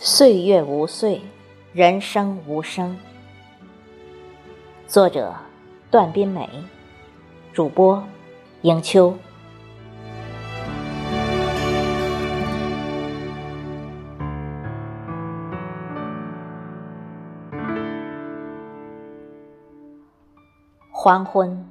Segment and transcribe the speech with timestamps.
[0.00, 1.20] 岁月无岁，
[1.72, 2.96] 人生无声。
[4.86, 5.34] 作者：
[5.90, 6.48] 段斌美，
[7.52, 8.02] 主播：
[8.62, 9.14] 迎秋。
[21.06, 21.64] 黄昏，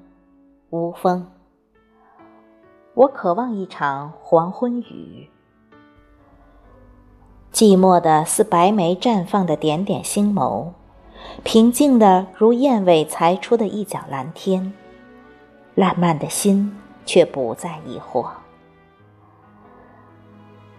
[0.69, 1.29] 无风。
[2.93, 5.29] 我渴望一场黄昏雨。
[7.51, 10.69] 寂寞的似白梅绽放的点点星眸，
[11.43, 14.71] 平静的如燕尾裁出的一角蓝天。
[15.73, 16.73] 烂漫的心
[17.05, 18.29] 却不再疑惑，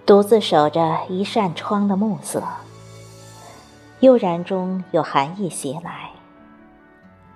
[0.06, 2.42] 独自守着一扇窗的暮色。
[4.00, 6.05] 悠然中有寒意袭来。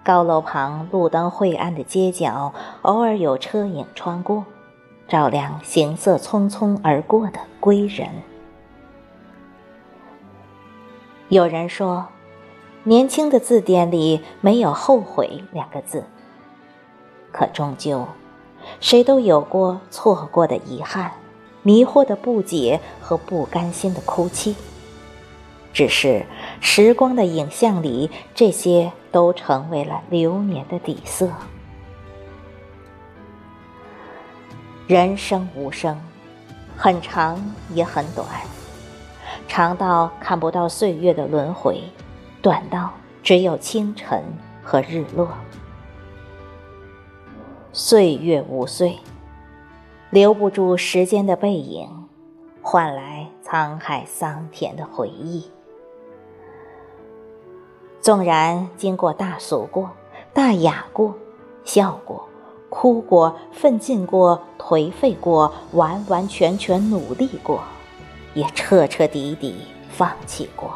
[0.02, 4.44] 高楼旁路灯晦暗的街角，偶尔有车影穿过，
[5.06, 8.08] 照亮行色匆匆而过的归人。
[11.28, 12.08] 有人说，
[12.84, 16.04] 年轻的字典里没有“后悔”两个字。
[17.30, 18.08] 可终究，
[18.80, 21.12] 谁都有过错过的遗憾、
[21.62, 24.56] 迷惑的不解和不甘心的哭泣。
[25.72, 26.24] 只是
[26.60, 31.30] 时光的影像里，这些都成为了流年的底色。
[34.86, 36.00] 人生无声，
[36.76, 38.26] 很长也很短。
[39.46, 41.80] 长到看不到岁月的轮回，
[42.42, 44.22] 短到只有清晨
[44.62, 45.28] 和日落。
[47.72, 48.98] 岁月无岁，
[50.10, 51.88] 留不住时间的背影，
[52.60, 55.48] 换来沧海桑田的回忆。
[58.00, 59.90] 纵然经过大俗过、
[60.32, 61.14] 大雅过、
[61.64, 62.28] 笑过、
[62.68, 67.62] 哭过、奋进过、颓废过、完完全全努力过。
[68.32, 69.56] 也彻彻底底
[69.90, 70.70] 放弃过，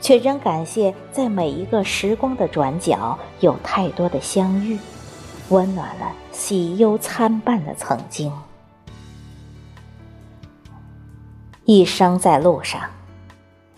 [0.00, 4.78] 却仍感谢在每一个时光的转角，有太多的相遇，
[5.48, 8.32] 温暖了喜忧参半的曾经。
[11.64, 12.82] 一生在路上，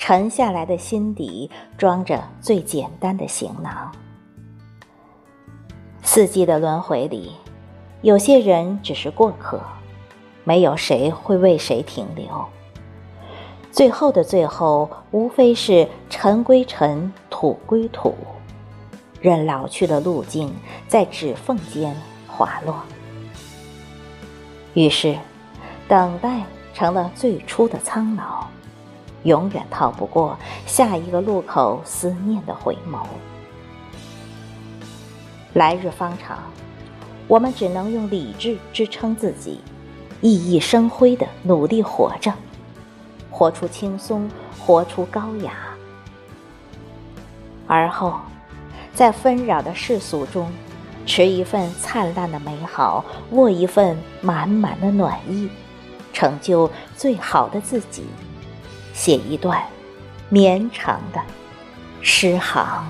[0.00, 3.93] 沉下来的心底装着最简单的行囊。
[6.03, 7.33] 四季的轮回里，
[8.00, 9.61] 有些人只是过客。
[10.43, 12.27] 没有谁会为谁停留。
[13.71, 18.15] 最后的最后，无非是尘归尘，土归土，
[19.21, 20.50] 任老去的路径
[20.88, 21.94] 在指缝间
[22.27, 22.75] 滑落。
[24.72, 25.15] 于是，
[25.87, 28.47] 等待成了最初的苍老，
[29.25, 30.36] 永远逃不过
[30.66, 33.04] 下一个路口思念的回眸。
[35.54, 36.38] 来日方长，
[37.26, 39.60] 我们只能用理智支撑自己。
[40.22, 42.32] 熠熠生辉的努力活着，
[43.31, 45.52] 活出轻松，活出高雅。
[47.66, 48.20] 而后，
[48.94, 50.52] 在纷扰的世俗中，
[51.06, 55.48] 持一份灿烂的美好，握一份满满的暖意，
[56.12, 58.04] 成就最好的自己，
[59.00, 59.59] 写一段
[60.28, 61.19] 绵长的
[62.03, 62.87] 诗行。